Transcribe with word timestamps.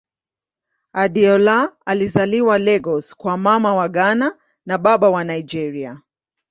Adeola 0.93 1.75
alizaliwa 1.85 2.57
Lagos 2.59 3.15
kwa 3.15 3.37
Mama 3.37 3.75
wa 3.75 3.89
Ghana 3.89 4.37
na 4.65 4.77
Baba 4.77 5.09
wa 5.09 5.23
Nigeria. 5.23 6.01